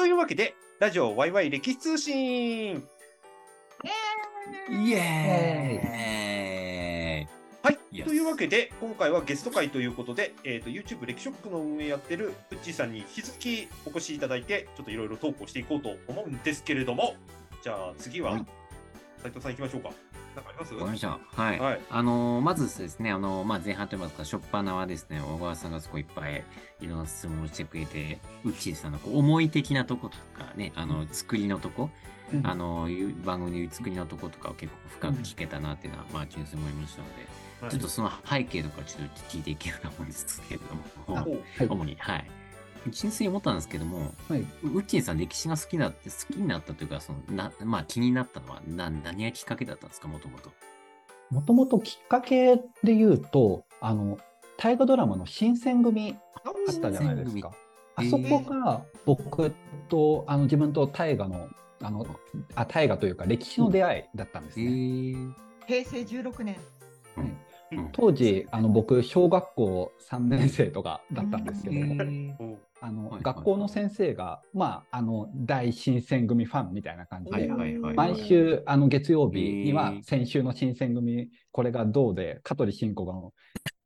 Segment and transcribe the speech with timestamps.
[0.00, 2.82] というわけで、ラジオワイワイ歴史通信
[4.70, 4.96] イエ
[7.62, 7.78] はい。
[8.02, 17.16] というわけで、今回はゲスト会ということで、えっ、と、YouTube 歴史ショックの運営やってるプッチーさんに引き続きお越しいただいて、ちょっといろいろトークをしていこうと思うんですけれども、
[17.62, 18.46] じゃあ次ははい、
[19.22, 19.90] 斉藤さん行きましょうか。
[20.36, 20.74] なんかあります？
[20.74, 21.18] わかりました。
[21.42, 21.58] はい。
[21.58, 21.80] はい。
[21.90, 26.44] あのーまずですね、あのーまあ、前半といいますか、初っ端はですね、小川さんがすごいいっぱい
[26.80, 31.90] いろんな質問をしてくれて、ウッチーさんのこう思い的なとことかね、あの、作りのとこ、
[32.32, 40.60] うんあのーいう番組の作りのとことかを結構深く聞けたなっていうのは、まあ、純粋に思いましたので、はいちょっとその背景とかちょっと聞いていけると思うんですけれ
[41.06, 42.30] ども、はい主に、はい。
[42.88, 50.50] 純粋に思ったんですけども、はい、ウッチーさん歴史が好きだって、好きになったというか、そのなまあ、気になったのはな何がきっかけだったんですか、もともと。
[51.30, 54.18] もともときっかけで言うと、あの、
[54.56, 57.52] 大河ドラマの新選組あったじゃないですか。
[57.96, 59.52] あそこが僕
[59.88, 61.48] と、あの自分と大河の、
[61.82, 62.06] あの、
[62.54, 64.70] あ、大河というか歴史の出会いだったんですへね。
[64.70, 65.32] ー
[65.66, 66.56] 平成16年。
[67.16, 67.36] うんうん
[67.92, 71.76] 当時、あの僕、小学校3年生とかだったんですけど
[72.82, 77.46] あの、学校の先生が、まあ、あの、大新選組ファンみたいな感じで。
[77.94, 83.12] 毎週、あの、月曜日には先週の新選組、これがどうで、香取慎吾が、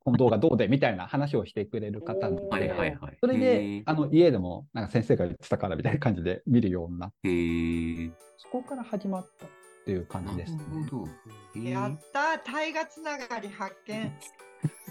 [0.05, 3.17] 近藤がどうで、みたいな話をしてくれる方で、はいはいはい。
[3.21, 10.63] それへでー、あの、家でも、なんか先生が言ってたからみたいな感じで見るようになって、そこから始まったっていう感じですね。
[10.73, 11.07] なるほ
[11.55, 11.61] ど。
[11.61, 14.01] やった大河つながり発見。
[14.01, 14.11] やっ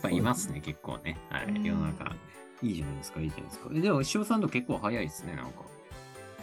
[0.03, 1.17] ぱいますね、結構ね。
[1.29, 1.67] はうんい。
[1.67, 2.15] 世の中。
[2.61, 3.69] いいじゃないですか、いいじゃないですか。
[3.73, 5.63] えでも、塩さんと結構早いですね、なんか。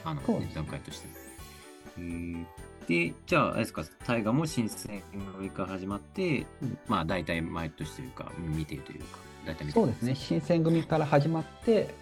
[0.05, 1.09] あの、ね段階として。
[1.98, 2.45] へー
[2.89, 5.01] で、じゃあ、あれですか、大河も新選
[5.37, 11.95] 組から始まって、うんまあ、大体毎年というか、見てるというか、大体見てるそうですね、新選組から始まって、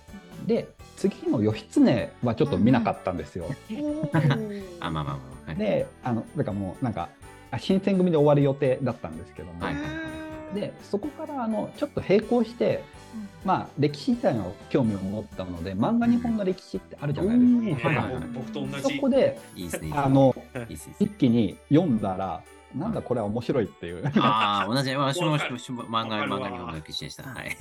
[0.47, 3.47] で、次の義経はちょっと見なかったんですよ。
[4.81, 5.38] あ、まあまあまあ。
[5.49, 7.09] はい、で、あの、だからもう、なんか、
[7.51, 9.75] あ新選組で終わる予定だったんですけども、はい
[10.55, 12.83] で、そこから、あの、ちょっと並行して、
[13.45, 17.89] まあ、歴史自体の興味を持ったので、漫画日本の歴史ってあるじゃないですか。
[17.89, 18.99] はいはいはい僕と同そじ。
[18.99, 19.39] こで。
[19.95, 20.35] あの。
[20.99, 22.43] 一気に読んだら、
[22.75, 24.11] なんだこれは面白いっていう。
[24.21, 27.25] ああ、同じ、私も漫画、漫画日本の歴史でした。
[27.25, 27.57] はい。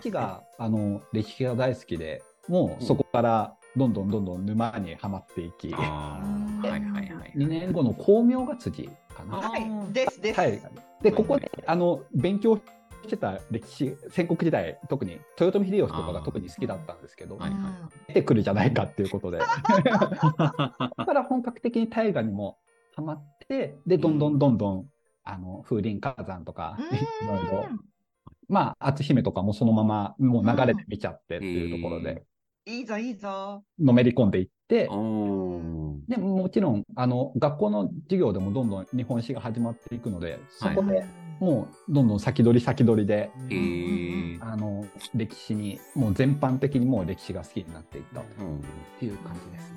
[0.00, 5.78] 父が、あの、歴史が大好きで、もうそこから、どんどんどんどん沼にはまっていき、は
[6.64, 7.32] いはいはい。
[7.36, 9.36] 2年後の光明が辻かな。
[9.36, 10.40] はい、ですです。
[10.40, 10.60] はい。
[11.02, 18.08] で、ここで、あの、勉強してた歴史、戦国時代、特に豊臣秀吉とかが特に好きだったんですけど、はいはい。
[18.08, 22.58] 出てくるじゃないかっていうことで、 そこから本格的に大河にも
[22.96, 24.86] ハマって、で、どんどんどんどん、
[25.22, 26.76] あの、風林火山とか、
[27.22, 27.68] いろいろ、
[28.48, 32.24] まあ、篤姫とかもそのまま、もう流れで見ちゃってっていうところで、
[32.68, 33.64] いいぞいいぞ。
[33.80, 41.04] のめり込んでいって、でもちろん、あの、学校の授業でもどんどん日本史が始まっていくので、そこで
[41.40, 44.38] もうどんどん先取り先取りで、へー。
[44.40, 48.64] あの、歴史に、もう全般的にもう歴史が好きになっていったっうん
[48.98, 49.74] ていう感じです。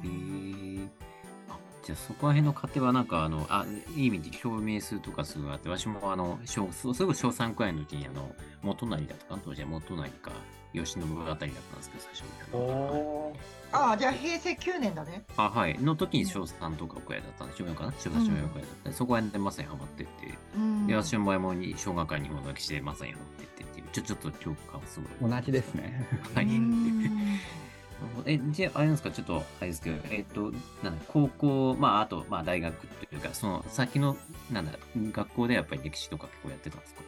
[1.83, 3.65] じゃあそこら辺の過程はなんかあの、あ、
[3.95, 10.31] いい意味で共鳴するとかすごいあって、私もあの、小そすぐ小3くらいの時にあの、元成だとか、当時は元成か、
[10.73, 10.99] 慶喜
[11.29, 13.37] あたりだったんですけど、最初見たのがはいおー
[13.73, 15.23] ああ、じゃあ平成9年だね。
[15.37, 15.77] あ、はい。
[15.79, 20.11] の時に小3とかくらいだったんで、小4かな小3、小4くらいだったんで、そこら辺でまさにハマってって、
[20.55, 25.31] うんで、私の場合もに小学館日本の歴史でまさにハマってってっていう、ちょ、ちょっと記憶がすごい。
[25.31, 26.05] 同じですね。
[26.35, 26.45] はい。
[26.45, 27.39] うん
[28.25, 30.51] え、じゃあ、あれなんですか、ちょっと、あれですけど、えっ、と、
[30.83, 34.17] なんだ、高校、まあ、あと、まあ、大学というか、その先の、
[34.51, 37.01] なんだ、学校でやっぱり歴史とか結構やってたんですか？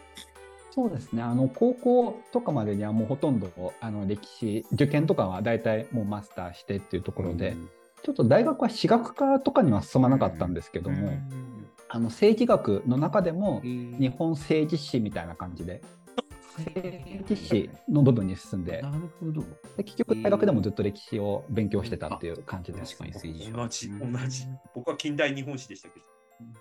[0.74, 1.22] そうですね。
[1.22, 7.56] あの、高校とかまでにはもうほとんど、あの、歴史、受験とかは大体もうマスターしてっていうところで、
[8.02, 11.14] ちょっと大学は私学科とかには進まなかったんですけども、
[11.90, 15.84] あの、政治学の中でも、日日本政治史みたいな感じで、
[16.58, 19.44] 政治史の部分に進んでな、るほど。
[19.78, 22.98] で結局大学でもずっと歴史を勉強してたっていう感じです。
[22.98, 24.46] 確かに政治史同じ、うん同じ。
[24.74, 26.06] 僕は近代日本史でしたけど、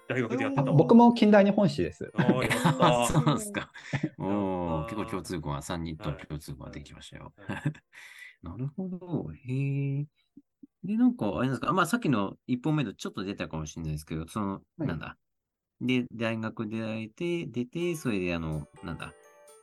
[0.09, 0.73] 大学でやってたわ。
[0.73, 2.11] 僕も近代日本史です。
[2.15, 2.51] あーやっ
[2.81, 3.71] あたそうなんですか。
[4.19, 7.33] お結構共通項が3人と共通項ができましたよ。
[8.43, 9.31] なるほど。
[9.47, 10.07] へえ。
[10.85, 15.17] で、なんか、あれですか、まあ、さっきの1本目とちょっと出たかもしれないですけど、その、はいなんだ？
[15.81, 19.13] で、大学出られて、出て、それで、あの、なんだ？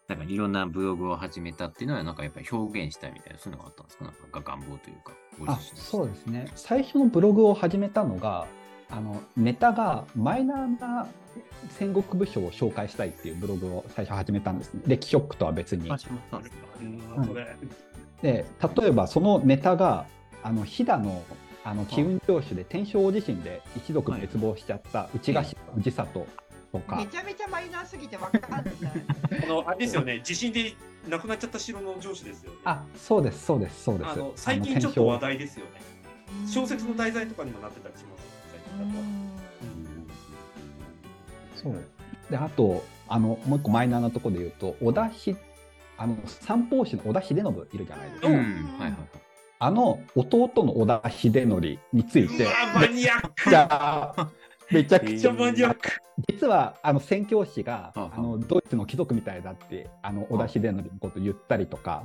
[0.08, 4.06] なんかいろんなブログを始めたっていうのは、なんかやっぱり表現したいみたいな、そういうのがあったんですか？
[4.06, 5.14] なんか願望というか。
[5.38, 6.50] ごあそうですね。
[6.56, 8.48] 最初のブログを始めたのが、
[8.90, 11.08] あのネタがマイナーな
[11.78, 14.82] 戦国武将を紹介したいっていうブログを最初始めたんですね。
[14.88, 15.92] 歴史ショックとは別に。
[15.92, 16.50] あ、しまったんで
[18.22, 20.06] 例えばそのネタが、
[20.44, 21.24] あの飛騨の
[21.64, 26.28] あの気運上手で天正大地震で一族滅亡しちゃった内ヶ島氏里
[26.72, 28.64] とかめ、ちゃめちゃマイナーすぎてわかんない。
[29.44, 30.74] あの、あれですよね、地震で
[31.08, 32.58] 亡くなっちゃった城の上司ですよね。
[32.64, 35.72] あそうですそうですそうですあの最近ちょっと話題ですよね。
[36.48, 38.39] 小説の題材とかにもなってたりします。
[41.56, 41.76] そう
[42.30, 45.36] であとあのもう一個マイナーなところで言うと織田ひ
[45.98, 48.96] あの三法師の織田秀信いるじゃないですか、うん、うんはいはいはい。
[49.62, 51.62] あの弟の織田秀則
[51.92, 53.50] についうてわ、マニアック
[54.72, 55.90] めちゃくちゃマニアック
[56.28, 58.20] 実はあの宣教師がはあはあ。
[58.20, 62.04] あのドイツの貴族みたいだってあの織田秀則のこと言ったりとか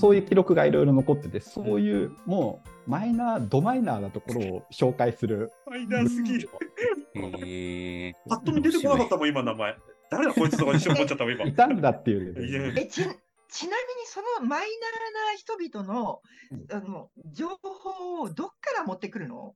[0.00, 5.52] そういう記録がいろいろ残っててそういうもうマイナードマイナーなところを紹介する。
[5.66, 6.48] マイナーすぎる。
[8.28, 9.76] パッと見出てこなかったもん、今名前。
[10.10, 11.44] 誰だこいつとか一瞬思っちゃったもん、今。
[11.44, 12.34] いたんだっていう
[12.78, 14.68] えちちなみにそのマイナー
[15.30, 16.20] な人々の
[16.70, 19.54] あの情報をどっから持ってくるの、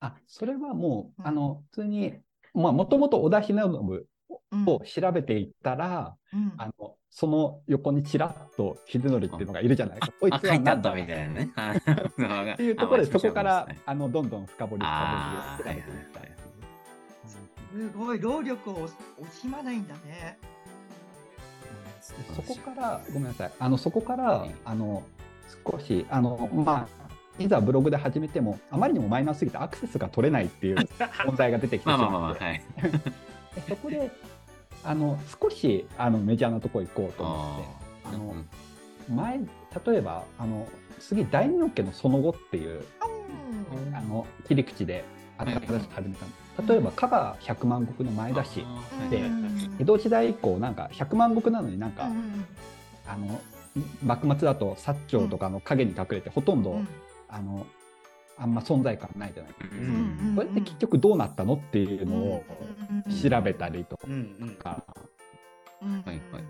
[0.00, 2.14] あそれはもう、うんあの普通に
[2.54, 4.06] まあもともと織田秀信
[4.52, 10.00] うんを調べていったら、うんあのその横にちらっと秀則っていうのがいるじゃない？
[10.00, 10.16] ですか。
[10.20, 10.92] こいあ、つは何だ？
[10.94, 11.50] みたいなね。
[12.50, 16.32] っっていうところでそこからあのどんどん深掘り深掘りていったり。
[17.72, 20.38] すごい労力を惜しまないんだね。
[22.00, 25.02] そこからごめんなさいあのそこからあの
[25.70, 30.76] 少しあのまあいざブログで始めてもあまりにもマイナーすぎてアクセスが取れないっていう
[31.26, 32.62] 問題が出てきてしまあまあまあまあ、まってはい。
[33.54, 34.10] でそこで
[34.84, 37.68] あの少しあのメジャーなとこ行こうと思って
[38.04, 38.34] ああの
[39.08, 39.16] うん。
[39.16, 40.66] 前例えばあの
[41.00, 42.84] 次大名家のその後っていう
[43.86, 43.94] うん。
[43.96, 45.04] あの切り口で
[45.38, 46.00] 新しく始めた。
[46.06, 48.64] んです例えば加賀百万石の前田市
[49.10, 49.76] でうん。
[49.80, 52.44] 江戸時代以降なんか百万石なのになんか、うん。
[53.06, 53.40] あの
[54.04, 56.88] 幕末だと薩長とかの影に隠れてほとんど、うん
[57.34, 57.66] あの
[58.38, 59.76] あんま存在感ないじゃないですか。
[59.76, 62.44] ううんんこれって結局どうなったのっていうのを
[63.22, 63.96] 調べたりと。
[63.96, 64.58] か、うん
[65.90, 66.44] はいはいはい。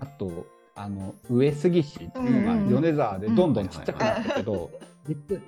[0.00, 4.70] あとあの上杉氏っていうのが米沢でどんどんちっちゃくなったけど、
[5.06, 5.40] 実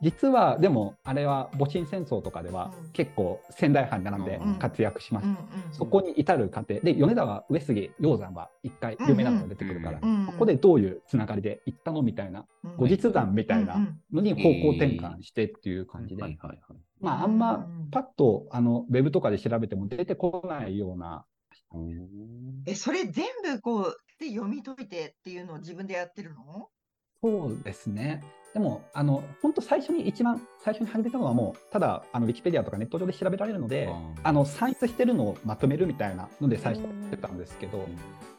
[0.00, 2.90] 実はでもあれは戊辰戦争とかではうん。
[2.92, 5.40] 結構仙台藩がなんでうん活躍しました。
[5.40, 6.80] うんそこに至る過程。
[6.80, 16.22] で米沢上杉鷹山は一回有名なのが出てくるから、うんここでどういうつながりで行ったのみたいなうん後日談みたいなうんのに方向転換してっていう感じで。
[17.00, 17.90] まああんまうん。
[17.90, 21.24] パッとあのウェブとかで調べても出てこないような。
[22.66, 26.70] え、それ全部こうで読み解いてっていうのを自分でやってるの？
[27.22, 28.22] そうですね
[28.54, 33.88] でもあの本当最初に一番最初に始めたのはもうただあのウィキペディアとかネット上で調べられるので
[34.22, 37.86] あの算出してるのをまとめるみたいなので最初やってたんですけど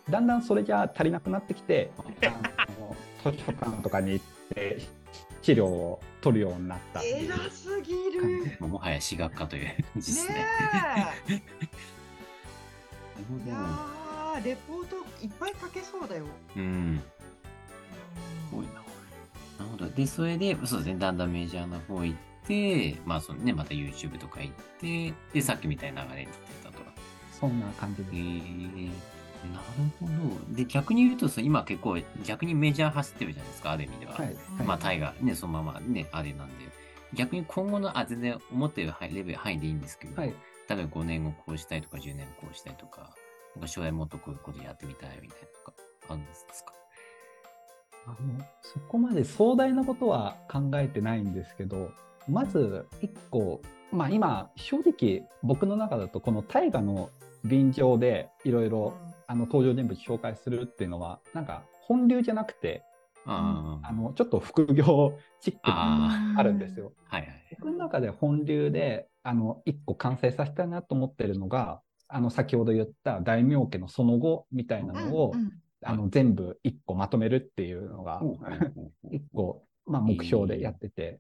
[0.10, 2.96] だんだんそれじゃ足りなくなってきてあの
[3.32, 4.26] 図書館とかに行っ
[4.56, 4.80] て
[5.42, 8.58] 資料を取るようになった偉すぎる。
[8.60, 10.36] もはや私学科という感じですね。
[11.28, 11.44] ね。
[13.46, 16.26] いやー、レポートいっぱい書けそうだよ。
[16.56, 17.02] うん。
[18.50, 18.89] すごいな。
[19.88, 22.18] で、それで、そうですね、だんだんメジャーな方行っ
[22.48, 26.80] て、まあ、そのね、また YouTube とか行って、で、さっきみたいな流れになってたと。
[27.32, 28.16] そんな感じへです。
[28.16, 28.86] ー
[29.54, 30.08] なるほ
[30.52, 30.56] ど。
[30.56, 34.14] で、逆に言うとさ、今結構、逆にメジャー走ってるじゃないですか、ある意味では。
[34.14, 34.36] はいはい
[34.66, 36.54] まあ、タイガーね、そのままね、あれなんで。
[37.14, 40.34] 逆に今後の、あ、全然思ってるレベル範囲でいいんですけど、はい
[40.70, 43.16] 例えば5年後こうしたいとか、10年後こうしたいとか、
[43.56, 45.74] なんか将来もっとこういうことやってみたいみたいなとか、
[46.10, 46.74] あるんですか？
[48.10, 51.92] あのそこまで壮大なことは考えてないんですけど
[52.28, 53.62] まず一個、
[53.92, 57.10] まあ、今正直僕の中だとこの大河の
[57.44, 58.94] 便乗でいろいろ
[59.28, 62.84] あの登場人物紹介するっていうのはなんか本流じゃなくて
[63.26, 66.94] ああのちょっと副業チックあなあるんですよ。
[67.10, 67.48] あ、はいはい。
[67.60, 75.34] 僕の中で本流であの一個完成させたいなと思ってるのがあの先ほど言った大名家のその後みたいなのを、
[75.84, 79.08] あの全部一個まとめるっていうのがほうほうほうほう。
[79.16, 81.20] 一個、まあ、目標でやってて、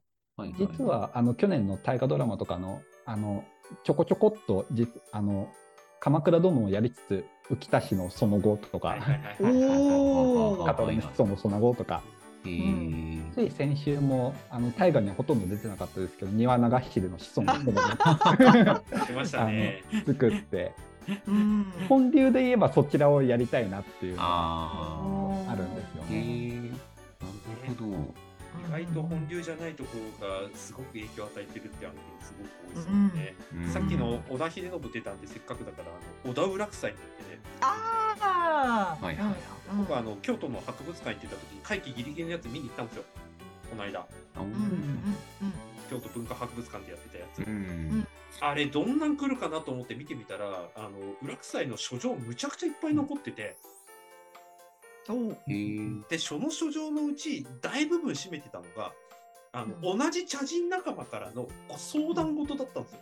[0.58, 3.44] 実はあの去年の大河ドラマとかのあの
[3.84, 5.50] ちょこちょこっとじあの
[6.00, 12.02] 鎌倉殿をやりつつ浮田市のその後とかはいはいはいおはいー加藤のその後とか
[13.34, 19.84] つい先週もあの大河にはほとんど出てなかったですけど庭長秀の子孫のその後出ましたね。
[20.06, 20.89] 作ってうん
[21.88, 26.10] 本流で言えばそちらをやりたいなっていうのがああるんですよね。
[26.12, 26.60] え。
[26.60, 26.68] な
[27.68, 28.30] るほど。
[28.68, 33.36] 意外と本流じゃないところがすごく影響を与えてるって案件すごく多いですよね。
[33.54, 39.06] うんさっきの織田秀信出たんでせっかくだからあの織田浦祭ってね、ああ。
[39.06, 39.36] はいは
[39.92, 43.04] あの京都の博物館行ってた時に会期ギリギリのやつ見に行ったんですよ。
[43.70, 44.60] この間、おうんうん
[45.90, 47.40] 京都文化博物館でやってたやつ。
[47.40, 48.08] うん。
[48.42, 50.90] あれ、どんなん来るかなと思って見てみたら、あの、
[51.22, 53.58] 裏臭いの書状むちゃくちゃいっぱい残ってて、
[55.48, 56.02] うん。
[56.10, 58.94] で、その書状のうち、大部分占めてたのが、
[59.52, 63.00] あの、同じ茶人仲間からのご相談事だったんですよ。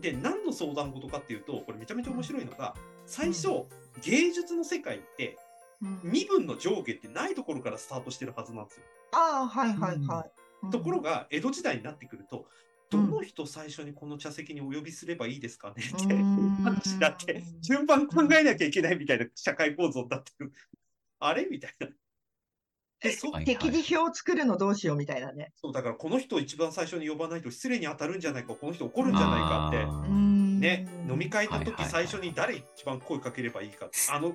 [0.00, 2.74] で、何の相談事かっていうと、これめちゃめちゃ面白いのが、
[3.06, 3.66] 最初、
[4.02, 5.36] 芸術の世界って、
[5.82, 8.84] うん身分の上下ってないところからスタートしてるはずなんですよ。
[9.10, 10.41] ああ、はいはいはい。
[10.70, 12.46] ところが、江戸時代になってくると、
[12.90, 20.52] どの人最初にこの茶席にお呼びすればいいですかねってうん話になって、順番考えなきゃいけないみたいな社会構造になってくる。
[21.18, 21.88] あれみたいな。
[23.00, 25.52] で、そはい適時表を作るのどうしようみたいなね。
[25.56, 30.31] そうだからこの人を一番最初に呼ばないと失礼に当たるんじゃないか、この人怒るんじゃないかって。
[30.62, 33.88] ね、飲み会の時最初に誰一番声かければいいか。
[34.12, 34.32] あの、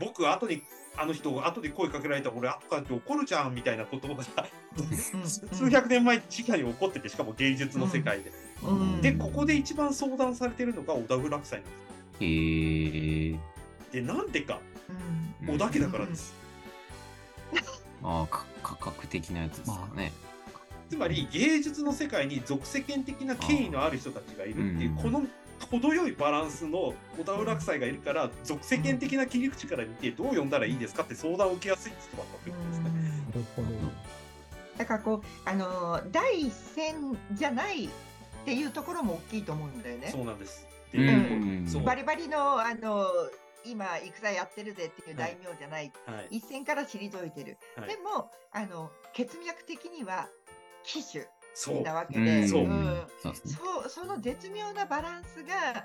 [0.00, 0.62] 僕後に、
[0.96, 4.88] あの人後で声かけられたら俺後からって怒るじゃんみたいなことがうん
[5.24, 8.32] 数百年前に直に起こってて、しかも芸術の世界で。
[8.64, 11.60] うんで、ここで一番相談されてるのが小田浦夫妻なんですよ。
[12.20, 13.38] へえ。
[13.92, 14.60] で、なんでか、
[15.46, 16.34] 小田家だからです。
[18.02, 20.12] ああ、か価格的なやつですかね。
[20.90, 25.24] つまり芸術の世界に俗世間的な権威のある人たちがいるっていううんこの
[25.66, 32.84] 程よいバランスの小田浦夫妻がいるから俗世間的な切り口から見てどう読んだらいいですかって相談を受けやすい人だったってことですね。
[32.84, 33.68] なるほど。
[34.78, 37.88] だからこう、あのー第一線じゃないっ
[38.44, 40.08] ていうところも大きいと思うんだよね。
[40.10, 40.66] そうなんです。
[40.94, 43.06] うバリバリの、あのー
[43.62, 47.58] 今戦やってるぜっていう大名じゃない、はい一線から退いてる。
[47.76, 50.28] はいでも、あの血脈的には
[50.82, 51.82] 騎手そう。
[51.82, 52.24] なわけうん。
[52.24, 52.64] で、そう。
[52.64, 52.68] う
[53.24, 53.54] ですね。
[53.54, 55.84] そうその絶妙なバランスが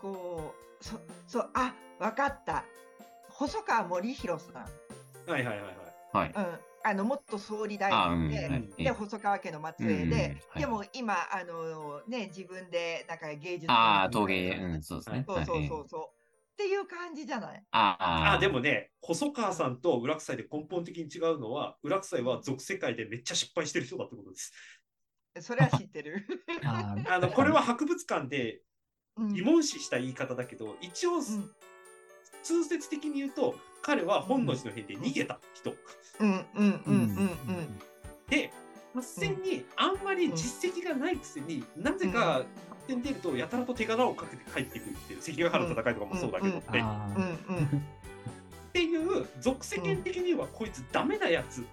[0.00, 2.64] こうそそうあ分かった。
[3.28, 4.50] 細川守弘さ
[5.26, 5.72] ん、はいはいはいはい。
[6.12, 6.32] はい。
[6.34, 8.84] うん、あの元総理大臣で,、はい。
[8.84, 10.60] で細川家の末裔で、うんはい。
[10.60, 15.24] でも今あの、ね、自分でなんか芸術あ陶芸、うん、そうですね。
[15.26, 17.62] そうそうはいそうそう、っていう感じじゃない？
[17.70, 24.52] あああでもね、細川さんと浦夫妻で根本的に違うのは、浦夫妻は俗世界でめっちゃ失敗してる人だってことです。
[25.42, 26.26] それは知ってる。
[26.64, 28.62] あ のこれは博物館で
[29.18, 29.34] うん。
[29.34, 31.22] 疑問視した言い方だけど、一応、うん。
[32.42, 35.74] 通説的に言うと、彼は本能寺の変で逃げた人。
[36.20, 36.30] うん。
[36.30, 37.78] うんうんうんうん
[38.30, 38.52] で、
[38.94, 42.44] 合戦にあんまり実績がないくせに、なぜか合
[42.86, 46.58] 戦出ると、やたらと手柄をかけて帰ってくるっていう、関ヶ原の戦いとかもそうだけど、うん。
[46.58, 47.22] ってあうん。
[47.22, 47.64] ーうん。
[47.64, 51.64] っていう、俗世間的にはこいつダメなやつっ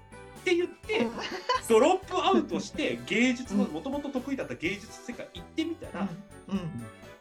[0.46, 1.08] て言って、
[1.68, 3.72] ドロップアウトして芸術のうん。
[3.72, 6.08] もともと得意だった芸術世界行ってみたら、
[6.48, 6.60] うん。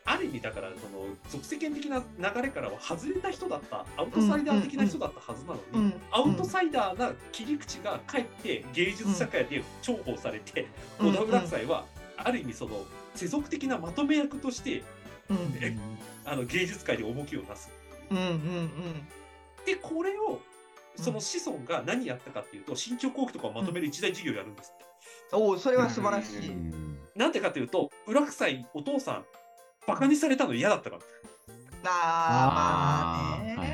[0.05, 5.85] ある意味だからその俗世間的な流れからは外れた人だったアウトサイダー的な人だったはずなのに、うん。
[5.85, 5.95] うん。
[6.11, 10.69] アウトサイダーな切り口がかえって芸術社会で重宝されて、
[11.01, 11.13] うん。
[11.15, 11.87] 小田浦夫妻は
[12.19, 14.83] ある意味その世俗的なまとめ役として
[15.31, 15.59] うん。
[15.61, 15.75] え
[16.27, 17.71] あの芸術界で重きをなす。
[18.11, 18.19] うん。
[18.19, 18.71] うん。
[19.65, 20.41] でこれを
[20.97, 24.85] その子孫が何やったかっていうと新潮後期とかをまとめる一大事業やるんですって。
[25.33, 26.49] おおそれは素晴らしい。
[26.49, 29.25] うんなんでかというと浦夫妻お父さん
[29.87, 31.03] バカにされたの嫌だったから。
[31.87, 33.74] ああまあね。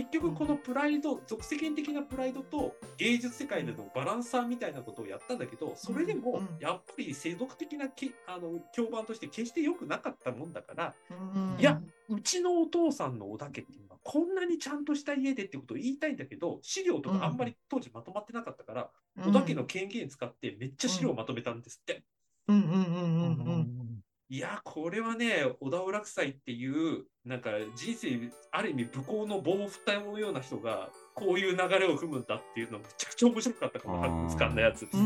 [0.00, 11.60] はい結局このプライド俗世間的なプライドと芸術世界でのバランサーみたいなことをやったんだけどそれでもうんやっぱり世俗的なけあの評判として決して良くなかったもんだからうん。
[11.60, 22.02] いやうちのお父さんの小田家っていうのはこんなにちゃんとした家でってことを言いたいんだけど資料とかあんまり当時まとまってなかったから小田家の権限使ってめっちゃ資料をまとめたんですって。
[22.48, 22.56] うん。
[22.56, 22.64] うん。
[22.66, 23.44] うん。
[23.44, 23.50] うん。
[23.50, 23.89] うん
[24.32, 34.84] いや、これはね、小田浦夫妻っていう、なんか人生、ある意味、武功の棒を振ったような人が、こういう流れを踏むんだっていうの、めちゃくちゃ面白かった、この博物館のやつ。
[34.84, 35.04] はいは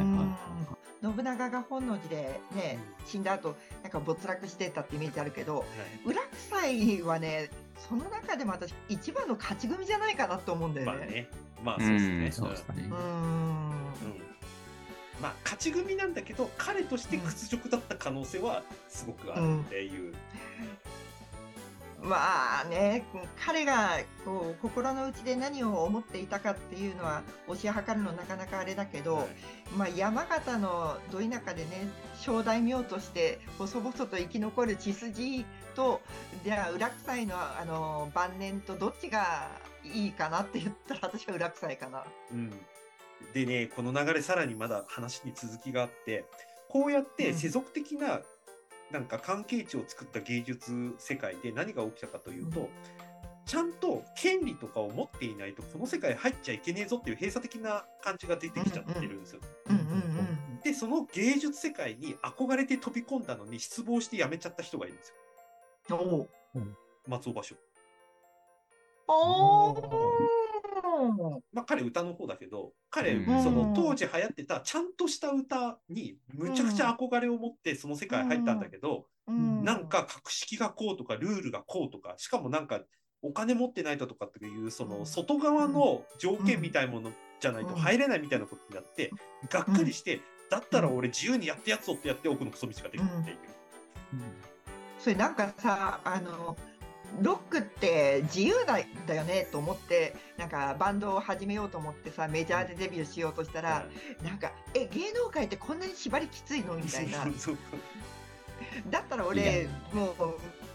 [0.00, 5.66] いはい信長が本能寺でね死んだ後なんか没落してたってイメージあるけどはい
[6.04, 7.50] 浦夫妻はね
[7.88, 10.96] その中でも私一番の勝ち組じゃないかなと思うんだよね。
[10.96, 11.28] まあね、
[11.62, 12.24] まあそうですね。
[12.24, 12.88] うんそうですねう。
[12.88, 14.25] んうん
[15.20, 20.14] まあ、勝ち組なんだけど、彼として屈辱だった可能性はすごくあるっていう。
[22.02, 23.04] まあね
[23.44, 29.26] 彼がこう心の内で何を思っていたかっていうのは推し量るのなかなかあれだけど、はい
[29.76, 31.88] まあ、山形のど田舎でね
[32.20, 35.44] 小大名として細々と生き残る血筋
[35.74, 36.00] と
[36.44, 39.50] じゃあ浦夫妻のあの晩年とどっちが
[39.84, 42.04] いいかなって言ったら私は浦夫妻かな。
[42.32, 42.52] うん、
[43.34, 46.24] でね、この流れ、さらにまだ話に続きがあって、
[46.68, 48.20] こうやって世俗的な、
[48.90, 52.70] なんか関係値を作った芸術世界で何が起きたかというと、
[53.46, 59.40] ちゃんと権利とかを持っていないとこの世界入っちゃいけねえぞっていう閉鎖的な感じが出てきちゃってるんですよ。
[59.70, 59.86] うんうん
[60.64, 65.14] でその芸術世界に憧れて飛び込んだのに失望して辞めちゃった人がいるんです
[65.88, 65.96] よ。
[66.56, 66.76] うん。
[67.06, 67.54] お松尾芭蕉。
[69.06, 70.45] おー
[71.52, 73.42] まあ彼歌の方だけど彼うん。
[73.42, 79.64] その当時流行ってたちゃんとした歌にむちゃくちゃ憧れを持ってその世界入ったんだけど、うん。
[79.64, 82.80] なんか格式がこうとかルールがこうとかしかもなんか
[83.22, 89.10] お金持ってないととかっていうその外側の条件みたいなものじゃないと入れないみたいなことになって
[89.50, 93.36] がっかりしてだったら俺自由にやってやつぞってやって奥のクソ道ができるっていう。
[94.98, 96.56] それなんかさあの
[97.20, 103.86] ロックって自由だだよねと思ってなんかバンドを始めようと思ってさメジャーでデビューしようとしたら
[104.22, 106.74] なんかえ芸能界ってこんなに縛りきついの？
[106.74, 107.22] みたいな。
[107.24, 107.56] そうそう
[108.90, 109.68] だったらい俺や。
[109.92, 110.16] もう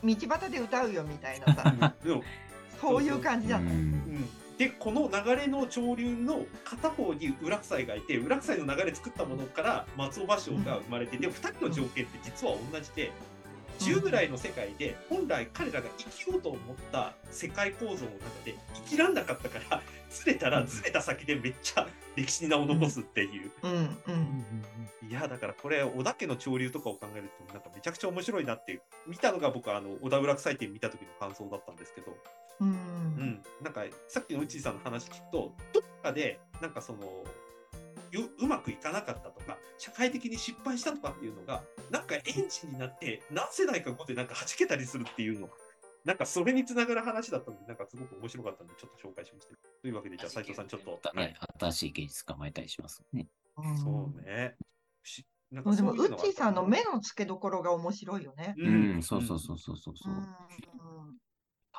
[0.04, 1.94] 道端で歌うよみたいなさ。
[2.04, 2.24] でも
[2.80, 3.80] そういう感じじゃない、うん。
[3.80, 4.30] うん。
[4.58, 13.12] でこの流れの潮流の片方に裏夫妻がいて裏夫妻の流れ作ったものから松尾芭蕉が生まれてで2人の条件って実は同じで
[13.86, 23.52] 10ぐらいの世界で本来彼らが生きようと思った世界構造の中で生きらんなかったから ずれたらずれた先でめっちゃ 歴史に名を残すっていう。
[23.64, 23.74] うん。
[23.74, 25.10] うん。
[25.10, 28.82] いやだからこれ小田家の潮流とかを考えるとなんかめちゃくちゃ面白いなっていう。
[29.08, 32.72] 見たのが僕はあの小田浦祭典見た時の感想だったんですけど、ううん。
[32.72, 37.24] ん、なんかさっきの内井さんの話聞くとどっかでなんかそのよ
[38.20, 45.50] うまくいかなかったとか社会的に失敗したとかっていうのがなんかエンジンになって何世代か後でなんか弾けたりするっていうの
[46.03, 49.56] なんかそれにつながる話だったのでなんかすごく面白かったんでちょっと紹介しました。
[49.82, 53.27] というわけでじゃあ斉藤さんちょっと、はねい、新しい芸術家もいたりしますね。
[53.58, 53.77] うん。
[53.77, 54.56] そうね。
[55.03, 58.56] しなんでもウそういうのがッチーさんの目の付けどころが面白いよね。
[58.58, 60.13] うん、そうそうそうそうそうそう。
[60.13, 60.18] う。
[60.18, 60.25] ん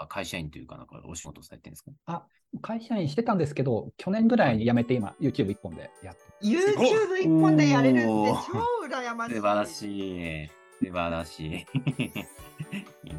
[0.03, 2.27] か会社員というか、なんかお仕事されてるんですか？
[2.61, 6.23] 会社員してたんですけど、去年ぐらいに辞めて今、YouTube 一本でやって。
[6.43, 9.35] YouTube 一本でやれるって超羨ましい。
[9.35, 10.49] 素晴らしい。
[10.85, 11.67] 素晴らしい。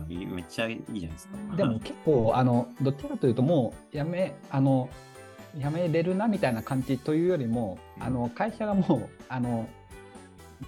[0.07, 1.55] めっちゃいいじゃないですか。
[1.55, 4.89] でも結構、あの、どっちかというともう、辞め、あの、
[5.55, 9.67] 辞めれるなみたいな感じというよりも、あの、会社がもう、あの、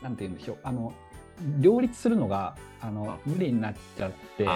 [0.02, 0.94] なんて言うんでしょう、あの、
[1.60, 4.48] 両立するのが、あの、無理になっちゃって、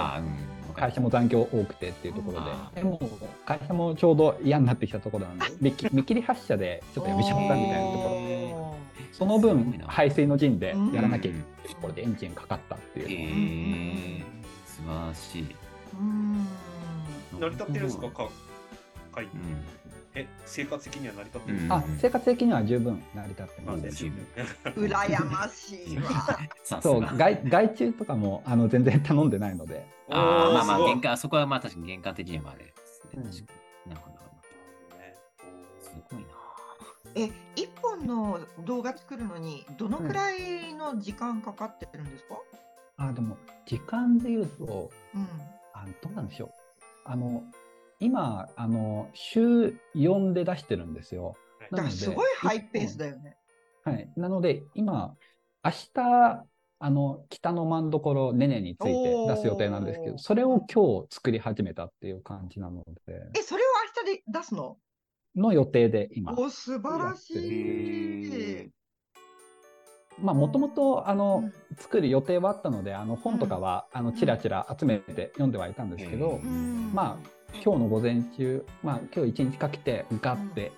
[0.76, 3.00] 会社も残業多くてっていうところあで、でも
[3.46, 8.78] 会社もちょうど嫌になってきたところなんで、見切見切り発車でちょっと辞めちゃったみたいなところ、お
[9.12, 14.24] その分排水の陣でやらなきゃいけうんないところでエンジンかかったっていう。
[14.66, 15.42] 素晴らしい。
[15.42, 16.48] ーうん。
[17.40, 18.10] 成り立ってるんですか？
[18.10, 18.30] か
[19.12, 19.30] 会うん。
[20.16, 21.54] え生活的には成り立ってる？
[21.54, 23.82] んですうんか、あ生活的には十分成り立ってます。
[23.82, 23.90] ね
[24.76, 26.82] 羨ましいわ。
[26.82, 27.18] そう。
[27.18, 33.12] 外外注とかもあの全然頼んでないので、ああ、まあまあ、玄関、そこはまあ確かに玄関的にもあれですね。
[33.18, 33.54] うん確か
[33.86, 33.94] に。
[33.94, 34.16] なるほど。
[34.16, 34.30] なる
[34.92, 35.16] ほね
[35.78, 36.28] どすごいな。
[37.16, 42.36] え、一本の動画作るのにどのくらいの時間かかってるんですか？
[42.98, 45.28] あでも時間で言うとうん。
[45.74, 46.52] あどうなんでしょう。
[47.06, 47.44] あの
[48.00, 51.28] 今あの週4で出してるんですよ。
[51.28, 51.36] はい
[51.72, 53.38] だからすごいハイペースだよね。
[53.84, 54.12] はい。
[54.18, 55.16] なので、今、
[55.64, 56.46] 明日、
[56.80, 58.90] あの、北の真所ねねについて
[59.28, 63.66] 出す予定なんですけど、それを今日作り始めたっていう感じなので、え、それを
[64.06, 64.78] 明日で出すの？
[65.36, 66.34] の予定で今。
[66.34, 68.34] お、素晴らしい。
[68.34, 68.70] へ
[70.22, 80.72] まあ、もともと、あうのん、作る予定はあったので、あの、本とかは、あの、ちらちら集めて読んではいたんですけどう、うんまあ、今日の午前中、まあ、今日一日かけて、ガって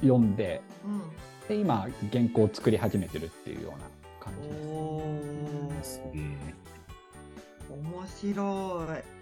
[0.00, 0.08] うん。
[0.08, 1.02] 読んで、うん。
[1.48, 3.86] で、今、原稿を作り始めてるっていうような
[4.20, 4.66] 感じです。
[4.66, 5.84] おー。
[5.84, 6.22] すげえ。
[6.22, 9.18] ー面白い。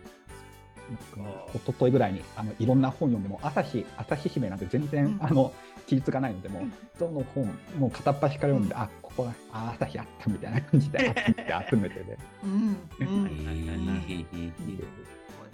[1.53, 5.19] 一昨日ぐらいにあのいろんな本読んでも朝日朝日姫なんて全然、うん。
[5.21, 5.53] あの
[5.89, 6.73] 記述がないのでもううん。
[6.99, 12.77] どの本もう片っ端から読んで、あここあ朝日あったみたいな感じで集めて集めてで、うん。
[13.01, 13.31] うん。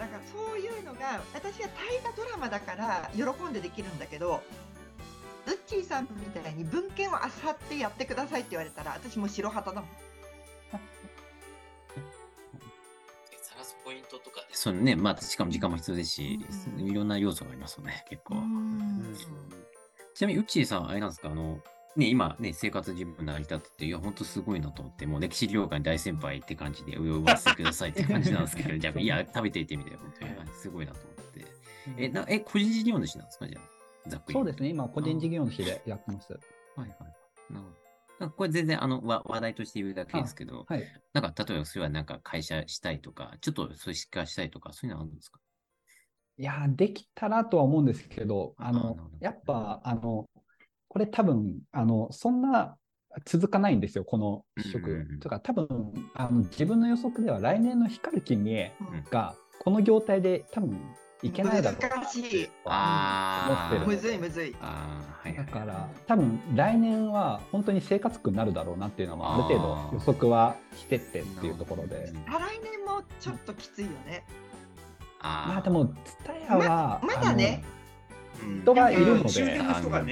[0.03, 4.43] だからそういうのが私は大河ドラマだから喜んでできるんだけど
[5.47, 7.19] ウッチーさんみたいに文献を漁
[7.51, 9.91] ってやってくださいって言われたら私もう白旗だもん。
[13.43, 14.47] 探すポイントとかで。
[14.53, 16.41] そうね、まあ、しかも時間も必要ですし、
[16.79, 18.37] うんいろんな要素がありますよね、結構。
[18.37, 19.17] うん
[20.15, 21.59] ちなみに、うっちーさん、あれなんですか、あの、
[21.95, 31.45] ね、今ね、生活自分成り立ってて、いや、本当すごいなと思って、もう歴史業界の大先輩って感じで、上を上せてくださいって 感じなんですけど、じゃあ、いや、食べていてみて、本当に、すごいなと思って。
[31.99, 33.61] え、なえ、個人事業主なんですか、じゃ
[34.07, 34.09] あ？
[34.09, 34.33] ざっくり。
[34.33, 36.33] そうですね今個人事業主でやってます。
[36.33, 36.89] はいはい。
[37.53, 37.67] なる
[38.19, 38.31] ほど。
[38.31, 45.41] これ全然あのわ話題として言うだけですけど、はい、なんか例えばそれはなんか会社したいとか、ちょっと組織化したいとか、そういうのあるんですか？
[46.39, 50.29] いいやー、できたらとは思うんですけど、あのやっぱ、あの、
[50.93, 52.77] これ多分、あの、そんな
[53.25, 55.09] 続かないんですよ、この試うんうんうん。
[55.15, 55.19] 食。
[55.21, 58.71] とか、多分、あの、自分の予測では来年の光る金利うん。
[59.11, 60.79] が、この業態で多分
[61.23, 61.81] いけないだろう。
[61.81, 62.51] 難しい。
[62.67, 64.53] あー思ってるむずいむずい。
[64.53, 71.97] だから、多分来年は本当に生活苦になるだろうなっていうのは、ある程度予測はしてってっていうところで。
[71.97, 74.27] うん再来年もちょっときついよね。
[75.21, 75.55] あー。
[75.55, 77.65] まあでも、ツタヤは、ままだね
[78.63, 79.31] 人がいるので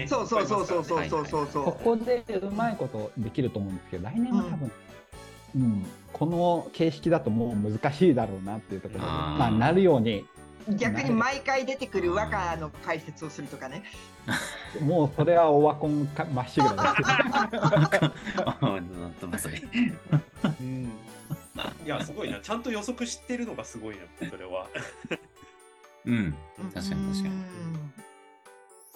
[0.06, 4.70] そうそうそうそうそうそうそうそここでうまいことできると思うんですけど、来年は多分、
[5.56, 10.24] うん、この形式だともう難しいだろうなっていうところで、あーまあ、なるように、
[10.68, 10.74] う。
[10.74, 13.82] 逆に毎回出てくる和歌の解説をするとかね。
[14.80, 16.72] もうそれはオワコンかまっしぐら
[19.30, 19.48] です。
[20.60, 20.92] うん
[21.84, 22.40] いや、すごいな。
[22.40, 24.68] ちゃんと予測してるのがすごいな、それは。
[26.06, 26.34] うん。
[26.74, 27.49] 確かに確かに。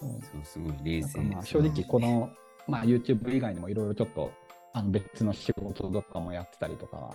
[0.04, 2.30] うんそうすごい冷静まあ正直、この、
[2.68, 4.32] まあ、YouTube 以外にもいろいろちょっと
[4.72, 7.14] あの別の仕事とかもやってたりとか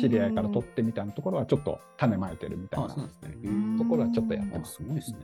[0.00, 4.74] 知り合いから取ってみたいなところはちょっと種まいてるみたいあ、なところはちょっとやってあ、ます。
[4.74, 5.18] すごいですね。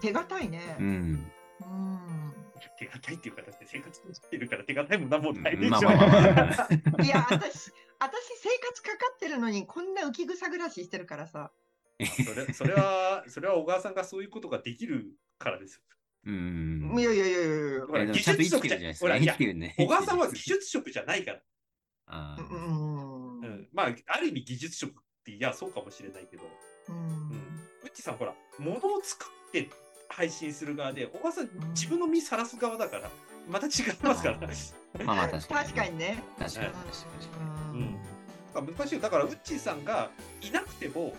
[0.00, 0.82] 手堅いねう。
[0.82, 0.86] ん。
[0.86, 1.26] うん
[2.78, 5.78] 手堅いっていうか、だって生活してるから手堅いもなんもないでしょ。
[5.78, 11.50] いや、私、私生活かかってるのに、こんな浮き草暮らししてるからさ。
[12.00, 15.82] それそれは、それは小川さんがそういうことができるからですよ。
[16.26, 16.94] うん。
[16.98, 19.06] いやいやいやいやいやほらえでもちゃんと生きてるじゃないですか。
[19.06, 19.36] ほらいや。
[19.76, 21.40] 小川さんは技術職じゃないから。
[22.06, 23.40] あーうん。
[23.40, 24.92] ううんん、まあ、ある意味技術職っ
[25.24, 26.42] ていや、そうかもしれないけど、
[26.88, 27.30] うん
[27.84, 29.68] うっちさん、ほら、物を作って
[30.08, 33.10] 配信する側で、小川さん、ん自分の身さらす側だから、
[33.48, 34.38] また違いますから。
[35.04, 35.66] まあまあ確かに。
[35.66, 36.22] 確かにね。
[36.38, 36.68] 確かに。
[36.68, 36.72] う
[37.74, 41.12] うんん難しいよだから、ウッチーさんがいなくても、うん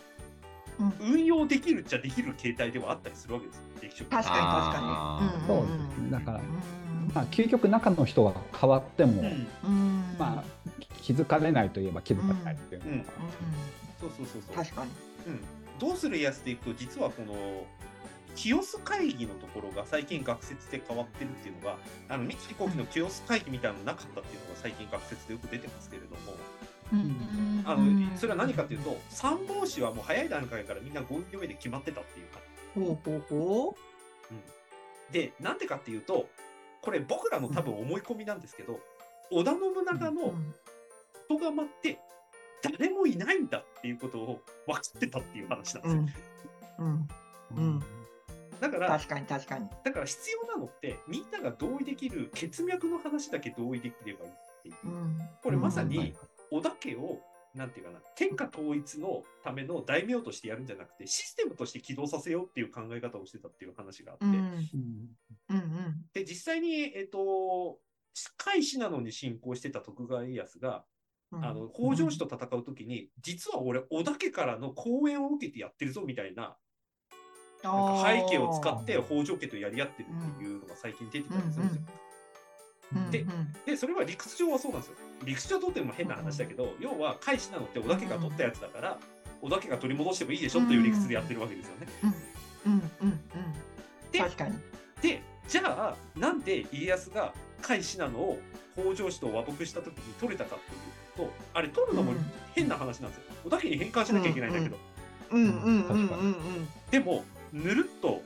[1.00, 5.48] 運用できるっちゃできる形態ではあったりするわけですよ、劇職確かに確あかに。
[5.48, 6.12] そうですね。
[6.12, 6.44] だからうん
[7.14, 9.24] まあ、究極中の人が変わっても、
[10.18, 10.44] まあ、
[11.02, 13.10] 気づかれないといえば気づかれないっていうのが、
[14.00, 14.56] そうそうそうそう。
[14.56, 14.92] 確かに。
[15.28, 15.40] うん、
[15.80, 17.66] どうするやつでいくと、実はこの、
[18.36, 21.78] 清須会議のところが最近学説で変わってるっていうのが、
[22.10, 26.36] あの三木飛行機の清須会議みたいなのなかったっていうのが最近学説でよく出てますけれども、
[27.65, 32.39] あのそれは何かというと、三本子はもう早い段階からみんな合意の上で決まってたっていうか、
[32.76, 33.76] ほうほうほ
[35.12, 36.28] で、なんでかっていうと、
[36.82, 38.80] これ僕らの多分思い込みなんですけど、
[39.32, 40.13] 織田信長う。
[40.13, 40.34] の
[41.30, 42.00] 人釜って
[42.62, 46.24] 誰もいないんだっていうことを分かってたっていう話なんですよ。
[46.80, 46.88] うん。
[46.88, 47.08] うん。
[47.56, 47.84] うん。
[48.60, 49.67] だから、確かに確かに。
[49.84, 54.76] だから必要なのって、みんなが同意できる血脈の話だけ同意できればいいっていう。
[54.86, 55.17] うん。
[55.41, 56.15] これまさはいに、
[56.54, 57.20] 織田家を、
[57.56, 64.34] なんていうかな、天下統一のための大名としてやるんじゃなくて、システムとして起動させようっていう考え方をしてたっていう話があって、うん。
[64.34, 64.39] うん
[65.50, 66.06] うんうん。
[66.13, 67.80] で、実際に、えっ、と、甲
[68.58, 70.86] 斐信濃に侵攻してた徳川家康が、
[71.32, 76.56] うんあの北条氏と戦うときに、実は俺、織田家からの講演を受けてやってるぞみたいな、
[77.63, 81.82] なんか背景を使って北条家とやり合ってるっていうのが最近出てたりするんですよ。
[81.82, 82.03] でうんうん
[83.65, 84.95] で、それは理屈上はそうなんですよ。
[85.25, 88.99] 理屈上取っても変な話だけど、要は、甲斐信濃って織田家が取ったやつだから、
[89.41, 91.88] 織田家が取り戻してもいいでしょという理屈でやってるわけですよね。
[92.65, 93.19] うんうんうん
[94.12, 94.58] で確かに。
[95.01, 98.39] で、じゃあ、なんで家康が甲斐信濃を
[98.75, 102.13] 北条氏と和睦したときに取れたかっていうと、あれ取るのも
[102.53, 103.23] 変な話なんですよ。
[103.45, 104.77] 織田家に返還しなきゃいけないんだけど、
[105.32, 108.21] うんうんうんうんうんでも、ぬるっと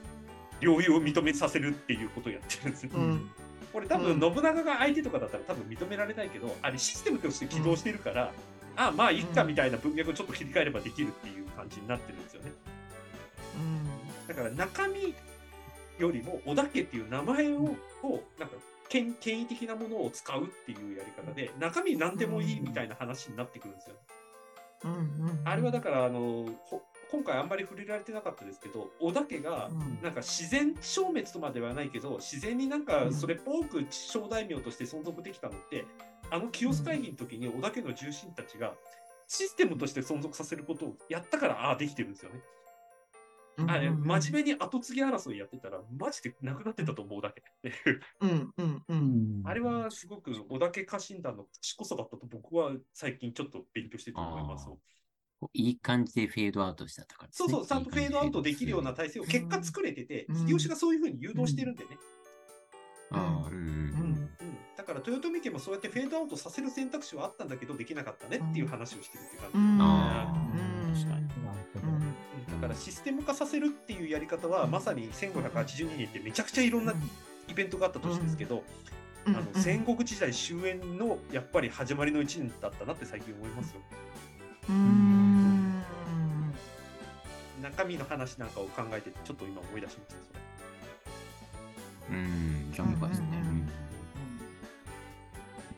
[0.60, 2.92] 領有を認めさせるっていうことをやってるんですよ。
[2.96, 3.32] うん
[3.78, 4.20] これ多分うん。
[4.20, 8.32] 信長が相手とかだったら多分認められないけど、あれシステムとして起動してるから、
[8.76, 12.52] あまあいっかみたいな文脈をちょっと切り替えればできるっていう感じになってるんですよね。
[14.28, 15.14] だから中身
[16.00, 18.56] よりも織田家っていう名前を、をなんか
[18.90, 23.96] 権権威的なものを使うっていうやり方で、中身何でもいいみたいな話になってくるんですよ。
[24.86, 25.42] うんうん。
[25.44, 35.86] あれはだから、あの、ほ今回あんまり触れられてなかったですけど、織田家がうんなんか自然消滅とまではないけど、自然になんかそれっぽく小大名として存続できたのって、
[36.30, 38.74] あの清須会議の時に織田家の重臣たちが
[39.28, 42.42] システムとして存続させることをやったから、ああ、できてるんですよね。
[43.68, 47.44] あれ、真面目に後継ぎ争いやってたら、マジでなくなってたと思うだけ。
[48.22, 54.68] うんうんううんんあれはすごく織田家家臣団の賢さだったと僕は最近ちょっと勉強してると思います。
[55.54, 61.98] いい感じでフェードアウトしたとか、そうそう、ちゃんとフェードアウトできるような体制を結果作れてて、秀吉がそういうふうに誘導してるんでね。
[63.12, 63.56] ああ、うん。
[63.56, 69.58] うんうんうん、だから豊臣家もそうやってフェードアウトさせる選択肢はあったんだけどできなかったねっていう話をしてるっていう感じ。
[69.58, 69.82] うん。
[69.82, 70.34] あ
[70.90, 70.94] うん。
[70.94, 71.28] 確かに。
[71.46, 71.88] なるほど。
[71.88, 72.62] うん。
[72.62, 76.94] だからシステム化させるっていうやり方は、まさに1582年ってめちゃくちゃいろんな
[77.48, 78.64] イベントがあった年ですけど、
[79.26, 79.36] うん。
[79.36, 83.82] あの戦国時代終焉のやっぱり始まりの1年だったなって最近思いますよ。
[84.70, 85.27] うーん
[87.78, 90.16] 中身の話なんかを考えてちょっと今思い出しました
[92.08, 92.18] それ。
[92.18, 93.28] うん、興味深いですね。
[93.28, 93.68] うんうんうんうん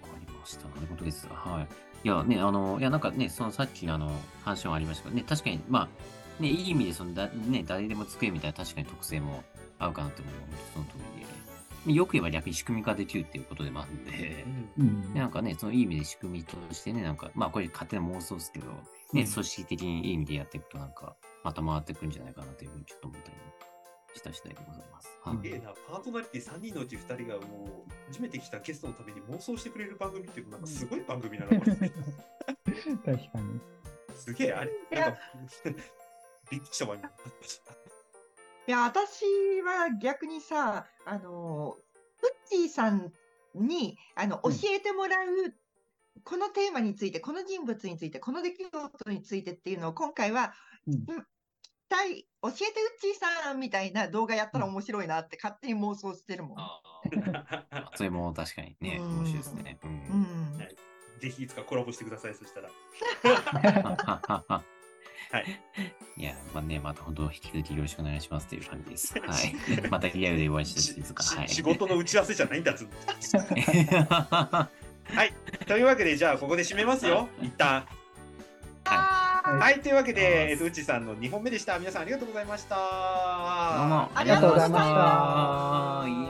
[0.01, 0.69] わかりました。
[0.69, 1.27] なるほどです。
[1.27, 1.67] は
[2.03, 2.07] い。
[2.07, 4.09] いやね、あの、いや、なんかね、そのさっきのあの、
[4.45, 5.89] 話もありましたけどね、確かに、ま
[6.39, 9.43] あ、ね、いい意味で、そのだ、ね、誰でも作るみたいな確かに特性も
[9.77, 11.25] 合うかなと思うのは、その通り
[11.91, 14.45] で、よく言えば逆に仕組み化できるっていうことでもあるんで、
[14.77, 18.73] うんでなんかね、そのいい意味で仕組みとしてね、なんか、まあこれ勝手な妄想ですけど、ね、
[19.13, 23.43] うん組織的にいい意味でやっていくとなんか、また回ってくるんじゃないかなというふうにちょっと思ったりも
[24.15, 25.09] した次第でございます。
[25.23, 31.85] はいすげえな、パーソナリティ3人のうち2人がもう、初めて来たゲストのために妄想してくれる番組っていうのなんかすごい番組なの、こ れ確
[33.05, 33.61] かに。
[34.15, 35.19] すげえ、あれ、なんか、
[36.49, 37.07] びっくりしたわ、今。
[38.67, 39.23] いや、私
[39.61, 41.77] は逆にさ、あの、
[42.21, 43.11] ウッチーさん
[43.55, 45.53] に、あの、教うんえてもらう、
[46.23, 50.53] このテーマについて、この人物について、この出来事についてっていうのを今回は、
[50.87, 51.25] うんうん
[51.89, 52.53] 対教えてウッ
[53.01, 56.57] チーさんみたいな動画やったら面白いなって勝手に妄想してるもん。
[57.97, 59.79] それも確かにね、うん面白いですね。
[61.19, 62.69] ぜひいつかコラボしてください、そしたら。
[66.17, 69.13] いや、まあね、また本当引き続きよろしくお願いしますという感じです。
[69.19, 69.89] はい。
[69.89, 71.23] またリアルでお会いしたいですか。
[71.23, 71.49] はい。
[71.49, 72.87] し仕事の打ち合わせじゃないんだっつ
[75.11, 75.33] はい。
[75.65, 77.27] というわけで、じゃあ、ここで締めますよ。
[77.41, 77.85] 一旦。
[79.57, 79.79] はい。
[79.79, 81.79] というわけで、えっと、うちさんの2本目でした。
[81.79, 82.75] 皆さんありがとうございました。
[82.75, 86.28] どうもありがとうございましたい